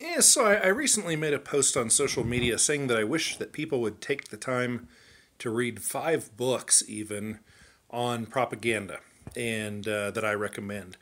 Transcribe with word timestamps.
Yeah, 0.00 0.20
so 0.20 0.46
I, 0.46 0.54
I 0.54 0.66
recently 0.68 1.16
made 1.16 1.34
a 1.34 1.40
post 1.40 1.76
on 1.76 1.90
social 1.90 2.22
media 2.24 2.56
saying 2.58 2.86
that 2.86 2.96
I 2.96 3.02
wish 3.02 3.36
that 3.36 3.52
people 3.52 3.80
would 3.80 4.00
take 4.00 4.28
the 4.28 4.36
time 4.36 4.86
to 5.40 5.50
read 5.50 5.82
five 5.82 6.36
books, 6.36 6.84
even 6.86 7.40
on 7.90 8.26
propaganda, 8.26 9.00
and 9.36 9.88
uh, 9.88 10.12
that 10.12 10.24
I 10.24 10.34
recommend. 10.34 10.96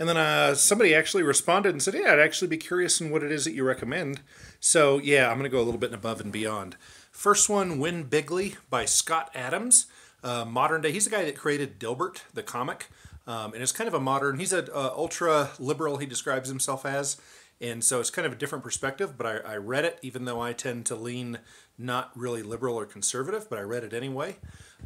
And 0.00 0.08
then 0.08 0.16
uh, 0.16 0.54
somebody 0.54 0.94
actually 0.94 1.22
responded 1.22 1.70
and 1.70 1.82
said, 1.82 1.94
"Yeah, 1.94 2.12
I'd 2.12 2.18
actually 2.18 2.48
be 2.48 2.56
curious 2.56 3.00
in 3.00 3.10
what 3.10 3.22
it 3.22 3.30
is 3.30 3.44
that 3.44 3.52
you 3.52 3.62
recommend." 3.62 4.20
So 4.58 4.98
yeah, 4.98 5.28
I'm 5.28 5.38
going 5.38 5.44
to 5.44 5.54
go 5.54 5.60
a 5.60 5.62
little 5.62 5.78
bit 5.80 5.92
above 5.92 6.20
and 6.20 6.32
beyond. 6.32 6.76
First 7.12 7.48
one, 7.48 7.78
Win 7.78 8.04
Bigly 8.04 8.56
by 8.68 8.84
Scott 8.84 9.30
Adams. 9.34 9.86
Uh, 10.24 10.44
modern 10.44 10.80
day. 10.80 10.90
He's 10.90 11.04
the 11.04 11.10
guy 11.10 11.24
that 11.24 11.36
created 11.36 11.78
Dilbert, 11.78 12.22
the 12.34 12.42
comic, 12.42 12.88
um, 13.26 13.54
and 13.54 13.62
it's 13.62 13.72
kind 13.72 13.88
of 13.88 13.94
a 13.94 14.00
modern. 14.00 14.38
He's 14.38 14.52
an 14.52 14.68
uh, 14.74 14.90
ultra 14.94 15.50
liberal. 15.58 15.98
He 15.98 16.06
describes 16.06 16.48
himself 16.48 16.84
as, 16.84 17.16
and 17.60 17.84
so 17.84 18.00
it's 18.00 18.10
kind 18.10 18.26
of 18.26 18.32
a 18.32 18.36
different 18.36 18.64
perspective. 18.64 19.16
But 19.16 19.26
I, 19.26 19.52
I 19.52 19.56
read 19.56 19.84
it, 19.84 19.98
even 20.02 20.24
though 20.24 20.40
I 20.40 20.52
tend 20.52 20.86
to 20.86 20.94
lean 20.94 21.38
not 21.78 22.10
really 22.16 22.42
liberal 22.42 22.78
or 22.78 22.86
conservative, 22.86 23.48
but 23.48 23.58
I 23.58 23.62
read 23.62 23.84
it 23.84 23.92
anyway. 23.92 24.36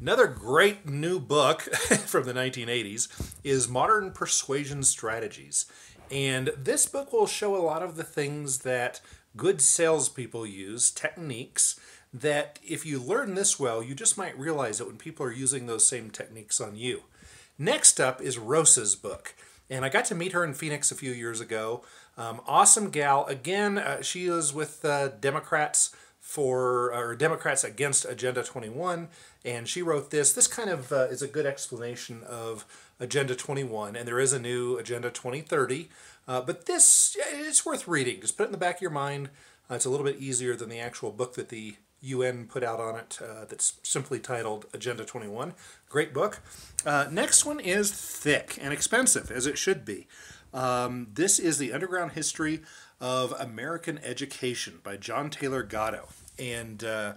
Another 0.00 0.26
great 0.26 0.88
new 0.88 1.18
book 1.20 1.62
from 2.06 2.24
the 2.24 2.32
1980s 2.32 3.34
is 3.42 3.68
Modern 3.68 4.12
Persuasion 4.12 4.82
Strategies. 4.82 5.66
And 6.10 6.52
this 6.56 6.86
book 6.86 7.12
will 7.12 7.26
show 7.26 7.56
a 7.56 7.58
lot 7.58 7.82
of 7.82 7.96
the 7.96 8.04
things 8.04 8.58
that 8.60 9.00
good 9.36 9.60
salespeople 9.60 10.46
use, 10.46 10.90
techniques 10.90 11.80
that 12.12 12.60
if 12.62 12.86
you 12.86 13.00
learn 13.00 13.34
this 13.34 13.58
well, 13.58 13.82
you 13.82 13.94
just 13.94 14.16
might 14.16 14.38
realize 14.38 14.78
that 14.78 14.86
when 14.86 14.96
people 14.96 15.26
are 15.26 15.32
using 15.32 15.66
those 15.66 15.86
same 15.86 16.10
techniques 16.10 16.60
on 16.60 16.76
you. 16.76 17.02
Next 17.58 18.00
up 18.00 18.20
is 18.20 18.38
Rosa's 18.38 18.94
book. 18.94 19.34
And 19.70 19.84
I 19.84 19.88
got 19.88 20.04
to 20.06 20.14
meet 20.14 20.32
her 20.32 20.44
in 20.44 20.54
Phoenix 20.54 20.90
a 20.90 20.94
few 20.94 21.12
years 21.12 21.40
ago. 21.40 21.82
Um, 22.16 22.40
awesome 22.46 22.90
gal. 22.90 23.24
Again, 23.26 23.78
uh, 23.78 24.02
she 24.02 24.26
is 24.26 24.52
with 24.52 24.84
uh, 24.84 25.08
Democrats 25.08 25.94
for 26.20 26.92
or 26.94 27.14
Democrats 27.14 27.64
against 27.64 28.06
Agenda 28.06 28.42
21, 28.42 29.08
and 29.44 29.68
she 29.68 29.82
wrote 29.82 30.10
this. 30.10 30.32
This 30.32 30.46
kind 30.46 30.70
of 30.70 30.90
uh, 30.90 31.06
is 31.10 31.20
a 31.20 31.28
good 31.28 31.44
explanation 31.44 32.22
of 32.24 32.64
Agenda 32.98 33.34
21, 33.34 33.94
and 33.94 34.08
there 34.08 34.20
is 34.20 34.32
a 34.32 34.38
new 34.38 34.78
Agenda 34.78 35.10
2030. 35.10 35.90
Uh, 36.26 36.40
but 36.40 36.66
this 36.66 37.16
it's 37.32 37.66
worth 37.66 37.86
reading. 37.86 38.20
Just 38.20 38.36
put 38.38 38.44
it 38.44 38.46
in 38.46 38.52
the 38.52 38.58
back 38.58 38.76
of 38.76 38.82
your 38.82 38.90
mind. 38.90 39.28
Uh, 39.70 39.74
it's 39.74 39.84
a 39.84 39.90
little 39.90 40.06
bit 40.06 40.18
easier 40.18 40.56
than 40.56 40.68
the 40.68 40.78
actual 40.78 41.10
book 41.10 41.34
that 41.34 41.50
the 41.50 41.76
UN 42.04 42.46
put 42.46 42.62
out 42.62 42.80
on 42.80 42.96
it 42.96 43.18
uh, 43.22 43.44
that's 43.46 43.78
simply 43.82 44.18
titled 44.18 44.66
Agenda 44.72 45.04
21. 45.04 45.54
Great 45.88 46.12
book. 46.12 46.40
Uh, 46.84 47.06
next 47.10 47.44
one 47.44 47.60
is 47.60 47.90
thick 47.92 48.58
and 48.60 48.72
expensive, 48.72 49.30
as 49.30 49.46
it 49.46 49.58
should 49.58 49.84
be. 49.84 50.06
Um, 50.52 51.08
this 51.12 51.38
is 51.38 51.58
The 51.58 51.72
Underground 51.72 52.12
History 52.12 52.62
of 53.00 53.32
American 53.32 53.98
Education 53.98 54.80
by 54.82 54.96
John 54.96 55.30
Taylor 55.30 55.62
Gatto. 55.62 56.08
And 56.38 56.84
uh, 56.84 57.14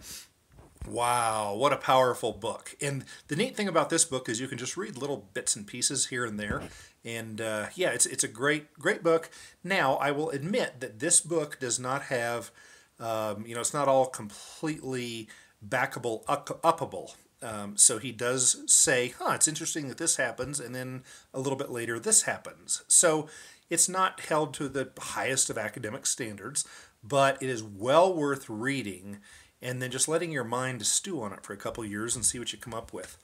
wow, 0.88 1.53
what 1.55 1.73
a 1.73 1.77
powerful 1.77 2.33
book. 2.33 2.75
And 2.81 3.05
the 3.27 3.35
neat 3.35 3.55
thing 3.55 3.67
about 3.67 3.89
this 3.89 4.05
book 4.05 4.27
is 4.30 4.39
you 4.39 4.47
can 4.47 4.58
just 4.58 4.77
read 4.77 4.97
little 4.97 5.27
bits 5.33 5.55
and 5.55 5.67
pieces 5.67 6.08
here 6.08 6.25
and 6.25 6.39
there. 6.39 6.63
And 7.05 7.39
uh, 7.39 7.67
yeah, 7.75 7.89
it's, 7.89 8.05
it's 8.05 8.23
a 8.23 8.27
great, 8.27 8.73
great 8.80 9.03
book. 9.03 9.30
Now, 9.63 9.95
I 9.95 10.11
will 10.11 10.30
admit 10.30 10.80
that 10.80 10.99
this 10.99 11.21
book 11.21 11.59
does 11.59 11.80
not 11.80 12.03
have 12.03 12.52
um, 12.99 13.45
you 13.45 13.55
know, 13.55 13.61
it's 13.61 13.73
not 13.73 13.87
all 13.87 14.07
completely 14.07 15.27
backable, 15.67 16.23
up- 16.27 16.61
upable. 16.63 17.15
Um, 17.41 17.77
so 17.77 17.99
he 17.99 18.11
does 18.11 18.63
say, 18.71 19.13
huh, 19.19 19.33
it's 19.35 19.47
interesting 19.47 19.89
that 19.89 19.99
this 19.99 20.15
happens, 20.15 20.59
and 20.59 20.73
then 20.73 21.03
a 21.33 21.39
little 21.39 21.57
bit 21.57 21.69
later 21.69 21.99
this 21.99 22.23
happens. 22.23 22.83
So 22.87 23.27
it's 23.69 23.87
not 23.87 24.21
held 24.21 24.53
to 24.55 24.67
the 24.67 24.89
highest 24.97 25.49
of 25.49 25.57
academic 25.57 26.05
standards, 26.05 26.65
but 27.03 27.41
it 27.41 27.49
is 27.49 27.63
well 27.63 28.13
worth 28.13 28.49
reading 28.49 29.19
and 29.61 29.81
then 29.81 29.91
just 29.91 30.07
letting 30.07 30.31
your 30.31 30.43
mind 30.43 30.85
stew 30.85 31.21
on 31.21 31.33
it 31.33 31.43
for 31.43 31.53
a 31.53 31.57
couple 31.57 31.83
years 31.83 32.15
and 32.15 32.25
see 32.25 32.39
what 32.39 32.53
you 32.53 32.59
come 32.59 32.73
up 32.73 32.93
with. 32.93 33.17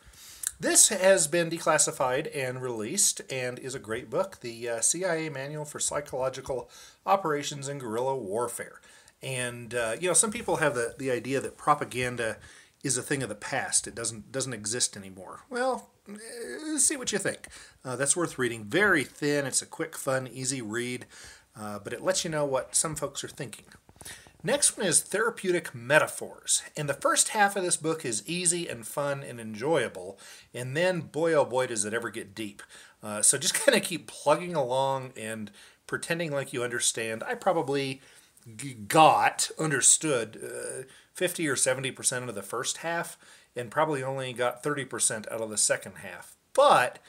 This 0.60 0.90
has 0.90 1.28
been 1.28 1.50
declassified 1.50 2.30
and 2.36 2.62
released 2.62 3.22
and 3.32 3.60
is 3.60 3.76
a 3.76 3.80
great 3.80 4.10
book 4.10 4.40
the 4.40 4.70
uh, 4.70 4.82
CIA 4.82 5.30
Manual 5.30 5.66
for 5.66 5.80
Psychological 5.80 6.70
Operations 7.06 7.68
in 7.68 7.80
Guerrilla 7.80 8.16
Warfare. 8.16 8.80
And 9.24 9.74
uh, 9.74 9.96
you 10.00 10.08
know, 10.08 10.14
some 10.14 10.32
people 10.32 10.58
have 10.58 10.76
the, 10.76 10.96
the 10.98 11.10
idea 11.12 11.40
that 11.40 11.58
propaganda 11.58 12.38
is 12.84 12.98
a 12.98 13.02
thing 13.02 13.24
of 13.24 13.30
the 13.30 13.36
past. 13.36 13.88
It 13.88 13.96
doesn't 13.96 14.32
doesn't 14.32 14.54
exist 14.54 14.98
anymore. 14.98 15.46
Well, 15.50 15.90
uh, 16.10 16.78
see 16.78 16.98
what 16.98 17.12
you 17.12 17.18
think. 17.18 17.48
Uh, 17.84 17.96
that's 17.96 18.16
worth 18.16 18.38
reading. 18.38 18.66
Very 18.66 19.04
thin. 19.04 19.46
It's 19.46 19.62
a 19.62 19.66
quick, 19.66 19.96
fun, 19.96 20.28
easy 20.28 20.62
read, 20.62 21.06
uh, 21.58 21.80
but 21.80 21.94
it 21.94 22.04
lets 22.04 22.24
you 22.24 22.30
know 22.30 22.46
what 22.46 22.76
some 22.76 22.96
folks 22.96 23.24
are 23.24 23.30
thinking. 23.30 23.66
Next 24.46 24.78
one 24.78 24.86
is 24.86 25.00
Therapeutic 25.00 25.74
Metaphors. 25.74 26.64
And 26.76 26.90
the 26.90 26.94
first 26.94 27.30
half 27.30 27.56
of 27.56 27.64
this 27.64 27.78
book 27.78 28.04
is 28.04 28.28
easy 28.28 28.68
and 28.68 28.86
fun 28.86 29.24
and 29.24 29.40
enjoyable. 29.40 30.20
And 30.54 30.76
then, 30.76 31.00
boy, 31.00 31.34
oh 31.34 31.46
boy, 31.46 31.68
does 31.68 31.86
it 31.86 31.94
ever 31.94 32.10
get 32.10 32.36
deep. 32.36 32.62
Uh, 33.02 33.22
so 33.22 33.38
just 33.38 33.54
kind 33.66 33.78
of 33.78 33.84
keep 33.86 34.08
plugging 34.08 34.54
along 34.54 35.14
and 35.16 35.50
pretending 35.88 36.30
like 36.30 36.52
you 36.52 36.62
understand. 36.62 37.24
I 37.24 37.36
probably 37.36 38.02
got 38.88 39.52
understood 39.60 40.40
uh, 40.44 40.84
50 41.14 41.48
or 41.48 41.56
70% 41.56 42.30
of 42.30 42.36
the 42.36 42.42
first 42.42 42.78
half 42.78 43.18
and 43.56 43.70
probably 43.70 44.04
only 44.04 44.34
got 44.34 44.64
30% 44.64 45.32
out 45.32 45.42
of 45.42 45.50
the 45.50 45.58
second 45.58 45.98
half. 45.98 46.36
But 46.54 47.00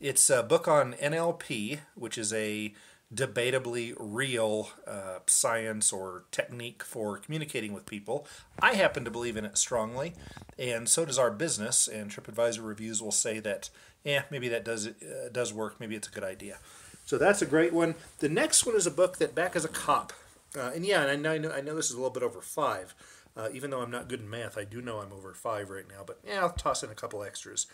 it's 0.00 0.30
a 0.30 0.42
book 0.42 0.66
on 0.66 0.94
NLP, 0.94 1.80
which 1.94 2.16
is 2.16 2.32
a 2.32 2.72
debatably 3.12 3.94
real 3.98 4.70
uh, 4.86 5.18
science 5.26 5.92
or 5.92 6.24
technique 6.30 6.82
for 6.82 7.18
communicating 7.18 7.72
with 7.72 7.84
people. 7.86 8.26
I 8.60 8.74
happen 8.74 9.04
to 9.04 9.10
believe 9.10 9.36
in 9.36 9.44
it 9.44 9.58
strongly, 9.58 10.14
and 10.58 10.88
so 10.88 11.04
does 11.04 11.18
our 11.18 11.30
business. 11.30 11.88
And 11.88 12.10
TripAdvisor 12.10 12.64
reviews 12.64 13.02
will 13.02 13.12
say 13.12 13.40
that, 13.40 13.68
yeah, 14.04 14.22
maybe 14.30 14.48
that 14.48 14.64
does 14.64 14.86
uh, 14.86 15.28
does 15.32 15.52
work. 15.52 15.80
Maybe 15.80 15.96
it's 15.96 16.08
a 16.08 16.12
good 16.12 16.24
idea. 16.24 16.58
So 17.04 17.18
that's 17.18 17.42
a 17.42 17.46
great 17.46 17.72
one. 17.72 17.96
The 18.20 18.28
next 18.28 18.64
one 18.64 18.76
is 18.76 18.86
a 18.86 18.90
book 18.90 19.18
that 19.18 19.34
Back 19.34 19.56
as 19.56 19.64
a 19.64 19.68
Cop 19.68 20.12
uh, 20.56 20.70
and 20.74 20.84
yeah, 20.84 21.02
and 21.02 21.26
I 21.26 21.38
know, 21.38 21.50
I 21.50 21.60
know 21.60 21.74
this 21.74 21.90
is 21.90 21.92
a 21.92 21.96
little 21.96 22.10
bit 22.10 22.22
over 22.22 22.40
five. 22.40 22.94
Uh, 23.36 23.48
even 23.52 23.70
though 23.70 23.80
I'm 23.80 23.90
not 23.90 24.08
good 24.08 24.20
in 24.20 24.28
math, 24.28 24.58
I 24.58 24.64
do 24.64 24.82
know 24.82 24.98
I'm 24.98 25.12
over 25.12 25.32
five 25.32 25.70
right 25.70 25.88
now. 25.88 26.02
But 26.04 26.20
yeah, 26.26 26.40
I'll 26.40 26.50
toss 26.50 26.82
in 26.82 26.90
a 26.90 26.94
couple 26.94 27.22
extras. 27.22 27.66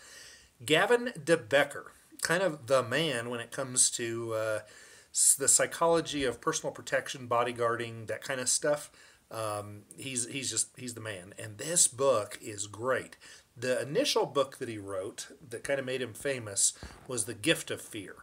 Gavin 0.63 1.13
de 1.23 1.35
Becker, 1.37 1.91
kind 2.21 2.43
of 2.43 2.67
the 2.67 2.83
man 2.83 3.29
when 3.29 3.39
it 3.39 3.51
comes 3.51 3.89
to 3.91 4.33
uh, 4.33 4.59
the 5.37 5.47
psychology 5.47 6.23
of 6.23 6.41
personal 6.41 6.73
protection, 6.73 7.27
bodyguarding, 7.27 8.07
that 8.07 8.23
kind 8.23 8.39
of 8.39 8.49
stuff. 8.49 8.91
Um, 9.29 9.81
he's 9.97 10.27
he's 10.27 10.49
just 10.49 10.69
he's 10.77 10.93
the 10.93 11.01
man, 11.01 11.33
and 11.37 11.57
this 11.57 11.87
book 11.87 12.39
is 12.41 12.67
great. 12.67 13.17
The 13.57 13.81
initial 13.81 14.25
book 14.25 14.59
that 14.59 14.69
he 14.69 14.77
wrote 14.77 15.27
that 15.49 15.63
kind 15.63 15.79
of 15.79 15.85
made 15.85 16.01
him 16.01 16.13
famous 16.13 16.73
was 17.07 17.25
The 17.25 17.33
Gift 17.33 17.69
of 17.71 17.81
Fear, 17.81 18.15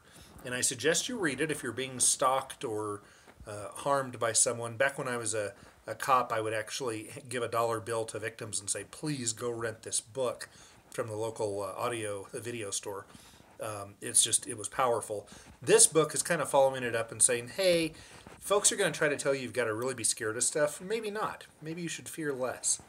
and 0.45 0.55
I 0.55 0.61
suggest 0.63 1.09
you 1.09 1.19
read 1.19 1.41
it 1.41 1.51
if 1.51 1.63
you're 1.63 1.73
being 1.73 2.01
stalked 2.01 2.65
or 2.65 3.03
uh, 3.47 3.69
harmed 3.75 4.19
by 4.19 4.33
someone. 4.33 4.77
Back 4.77 4.99
when 4.99 5.09
I 5.09 5.17
was 5.17 5.35
a, 5.35 5.53
a 5.87 5.95
cop, 5.95 6.33
I 6.33 6.41
would 6.41 6.55
actually 6.55 7.09
give 7.29 7.43
a 7.43 7.49
dollar 7.49 7.81
bill 7.81 8.05
to 8.07 8.19
victims 8.19 8.61
and 8.61 8.69
say, 8.71 8.85
please 8.91 9.33
go 9.33 9.51
rent 9.51 9.83
this 9.83 10.01
book 10.01 10.49
from 10.91 11.09
the 11.09 11.17
local 11.17 11.63
uh, 11.63 11.81
audio 11.81 12.27
video 12.33 12.71
store. 12.71 13.07
Um, 13.61 13.95
it's 14.01 14.23
just, 14.23 14.47
it 14.47 14.59
was 14.59 14.69
powerful. 14.69 15.29
This 15.63 15.87
book 15.87 16.15
is 16.15 16.23
kind 16.23 16.43
of 16.43 16.49
following 16.49 16.83
it 16.83 16.95
up 16.95 17.13
and 17.13 17.23
saying, 17.23 17.51
hey, 17.57 17.93
folks 18.41 18.71
are 18.73 18.77
going 18.77 18.93
to 18.93 18.99
try 18.99 19.09
to 19.09 19.17
tell 19.17 19.35
you 19.35 19.43
you've 19.43 19.53
got 19.53 19.65
to 19.65 19.75
really 19.75 19.95
be 19.95 20.05
scared 20.05 20.37
of 20.37 20.43
stuff. 20.43 20.81
Maybe 20.81 21.11
not. 21.11 21.47
Maybe 21.63 21.83
you 21.83 21.89
should 21.89 22.09
fear 22.09 22.33
less. 22.33 22.83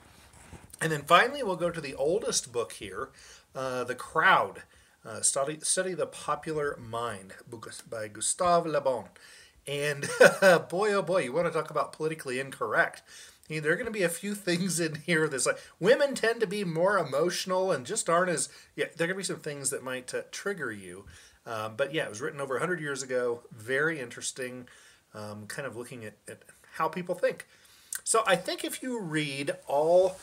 And 0.81 0.91
then 0.91 1.03
finally, 1.03 1.43
we'll 1.43 1.55
go 1.55 1.69
to 1.69 1.79
the 1.79 1.95
oldest 1.95 2.51
book 2.51 2.73
here, 2.73 3.09
uh, 3.55 3.83
The 3.83 3.95
Crowd. 3.95 4.63
Uh, 5.07 5.21
study, 5.21 5.59
study 5.61 5.93
the 5.93 6.07
Popular 6.07 6.75
Mind 6.81 7.35
by 7.87 8.07
Gustave 8.07 8.67
Le 8.67 8.81
Bon. 8.81 9.05
And 9.67 10.07
boy, 10.69 10.93
oh 10.93 11.01
boy, 11.01 11.23
you 11.23 11.33
want 11.33 11.47
to 11.47 11.53
talk 11.53 11.69
about 11.69 11.93
politically 11.93 12.39
incorrect. 12.39 13.01
I 13.49 13.53
mean, 13.53 13.63
there 13.63 13.71
are 13.71 13.75
going 13.75 13.85
to 13.85 13.91
be 13.91 14.03
a 14.03 14.09
few 14.09 14.33
things 14.33 14.79
in 14.79 14.95
here 14.95 15.27
that's 15.27 15.45
like 15.45 15.59
women 15.79 16.15
tend 16.15 16.39
to 16.41 16.47
be 16.47 16.63
more 16.63 16.97
emotional 16.97 17.71
and 17.71 17.85
just 17.85 18.09
aren't 18.09 18.31
as 18.31 18.49
yeah. 18.75 18.85
There 18.95 19.05
are 19.05 19.13
going 19.13 19.15
to 19.15 19.29
be 19.29 19.33
some 19.33 19.39
things 19.39 19.69
that 19.69 19.83
might 19.83 20.13
uh, 20.13 20.23
trigger 20.31 20.71
you, 20.71 21.05
um, 21.45 21.73
but 21.77 21.93
yeah, 21.93 22.05
it 22.05 22.09
was 22.09 22.21
written 22.21 22.41
over 22.41 22.55
100 22.55 22.79
years 22.79 23.03
ago. 23.03 23.41
Very 23.51 23.99
interesting, 23.99 24.67
um, 25.13 25.45
kind 25.47 25.67
of 25.67 25.75
looking 25.75 26.05
at, 26.05 26.13
at 26.27 26.39
how 26.73 26.87
people 26.87 27.13
think. 27.13 27.45
So 28.03 28.23
I 28.25 28.35
think 28.35 28.63
if 28.63 28.81
you 28.81 28.99
read 28.99 29.51
all 29.67 30.17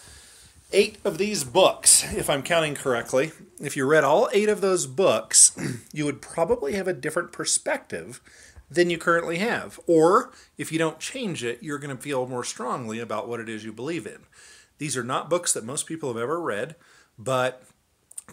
eight 0.72 0.98
of 1.04 1.18
these 1.18 1.44
books, 1.44 2.12
if 2.14 2.28
I'm 2.28 2.42
counting 2.42 2.74
correctly, 2.74 3.32
if 3.60 3.76
you 3.76 3.86
read 3.86 4.04
all 4.04 4.28
eight 4.32 4.48
of 4.48 4.60
those 4.60 4.86
books, 4.86 5.56
you 5.92 6.04
would 6.04 6.22
probably 6.22 6.74
have 6.74 6.88
a 6.88 6.92
different 6.92 7.30
perspective 7.30 8.20
than 8.74 8.90
you 8.90 8.98
currently 8.98 9.38
have. 9.38 9.78
Or 9.86 10.32
if 10.56 10.72
you 10.72 10.78
don't 10.78 10.98
change 10.98 11.44
it, 11.44 11.62
you're 11.62 11.78
going 11.78 11.96
to 11.96 12.02
feel 12.02 12.26
more 12.26 12.44
strongly 12.44 12.98
about 12.98 13.28
what 13.28 13.40
it 13.40 13.48
is 13.48 13.64
you 13.64 13.72
believe 13.72 14.06
in. 14.06 14.18
These 14.78 14.96
are 14.96 15.04
not 15.04 15.30
books 15.30 15.52
that 15.52 15.64
most 15.64 15.86
people 15.86 16.12
have 16.12 16.22
ever 16.22 16.40
read, 16.40 16.76
but 17.18 17.62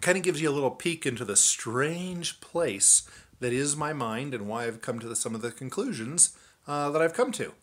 kind 0.01 0.17
of 0.17 0.23
gives 0.23 0.41
you 0.41 0.49
a 0.49 0.51
little 0.51 0.71
peek 0.71 1.05
into 1.05 1.25
the 1.25 1.35
strange 1.35 2.39
place 2.41 3.09
that 3.39 3.53
is 3.53 3.75
my 3.75 3.93
mind 3.93 4.33
and 4.33 4.47
why 4.47 4.65
I've 4.65 4.81
come 4.81 4.99
to 4.99 5.07
the, 5.07 5.15
some 5.15 5.35
of 5.35 5.41
the 5.41 5.51
conclusions 5.51 6.37
uh, 6.67 6.89
that 6.91 7.01
I've 7.01 7.13
come 7.13 7.31
to. 7.33 7.53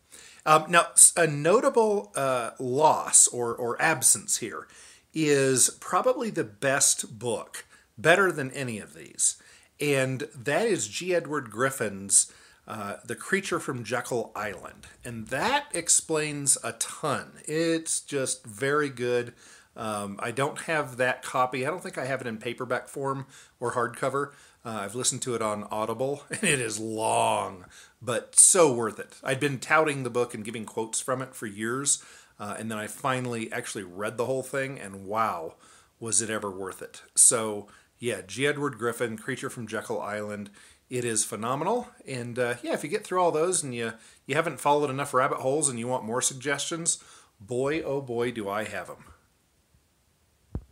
Um, 0.45 0.67
now, 0.69 0.87
a 1.17 1.27
notable 1.27 2.13
uh, 2.15 2.51
loss 2.59 3.27
or, 3.29 3.55
or 3.55 3.81
absence 3.83 4.39
here 4.39 4.69
is 5.13 5.71
probably 5.81 6.31
the 6.31 6.45
best 6.45 7.19
book, 7.19 7.65
better 7.99 8.31
than 8.31 8.51
any 8.53 8.79
of 8.79 8.95
these. 8.95 9.41
And 9.81 10.29
that 10.35 10.67
is 10.67 10.89
G. 10.89 11.15
Edward 11.15 11.51
Griffin's 11.51 12.33
uh, 12.67 12.97
The 13.05 13.15
Creature 13.15 13.61
from 13.61 13.85
Jekyll 13.85 14.33
Island. 14.35 14.87
And 15.05 15.29
that 15.29 15.67
explains 15.73 16.59
a 16.65 16.73
ton. 16.73 17.33
It's 17.47 18.01
just 18.01 18.45
very 18.45 18.89
good. 18.89 19.35
Um, 19.77 20.19
I 20.23 20.31
don't 20.31 20.63
have 20.63 20.97
that 20.97 21.23
copy. 21.23 21.67
I 21.67 21.71
don't 21.71 21.83
think 21.83 21.99
I 21.99 22.07
have 22.07 22.21
it 22.21 22.27
in 22.27 22.39
paperback 22.39 22.89
form 22.89 23.27
or 23.61 23.75
hardcover. 23.75 24.31
Uh, 24.65 24.81
I've 24.83 24.95
listened 24.97 25.23
to 25.23 25.35
it 25.35 25.43
on 25.43 25.65
Audible, 25.71 26.25
and 26.31 26.43
it 26.43 26.61
is 26.61 26.81
long, 26.81 27.67
but 28.03 28.39
so 28.39 28.73
worth 28.73 28.99
it. 28.99 29.17
I'd 29.23 29.39
been 29.39 29.59
touting 29.61 30.03
the 30.03 30.11
book 30.11 30.35
and 30.35 30.45
giving 30.45 30.65
quotes 30.65 31.01
from 31.01 31.23
it 31.23 31.35
for 31.35 31.47
years, 31.47 32.03
uh, 32.41 32.57
and 32.59 32.71
then 32.71 32.79
I 32.79 32.87
finally 32.89 33.53
actually 33.53 33.85
read 33.85 34.17
the 34.17 34.27
whole 34.27 34.43
thing, 34.43 34.81
and 34.81 35.07
wow, 35.07 35.55
was 36.01 36.21
it 36.21 36.31
ever 36.31 36.51
worth 36.51 36.83
it? 36.83 37.03
So, 37.15 37.69
yeah, 37.99 38.23
G. 38.27 38.47
Edward 38.47 38.79
Griffin, 38.79 39.17
Creature 39.17 39.51
from 39.51 39.67
Jekyll 39.67 40.01
Island. 40.01 40.51
It 40.89 41.05
is 41.05 41.25
phenomenal, 41.25 41.89
and 42.07 42.39
uh, 42.39 42.55
yeah, 42.63 42.73
if 42.75 42.85
you 42.85 42.91
get 42.91 43.05
through 43.05 43.21
all 43.21 43.33
those 43.33 43.63
and 43.63 43.75
you 43.75 43.95
you 44.27 44.37
haven't 44.37 44.61
followed 44.61 44.91
enough 44.91 45.13
rabbit 45.13 45.39
holes 45.39 45.69
and 45.69 45.79
you 45.79 45.89
want 45.89 46.05
more 46.05 46.23
suggestions, 46.23 47.03
boy 47.41 47.83
oh 47.83 48.01
boy 48.01 48.31
do 48.31 48.49
I 48.49 48.65
have 48.65 48.87
them. 48.87 49.05